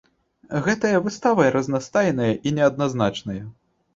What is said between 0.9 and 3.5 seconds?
выстава разнастайная і неадназначная.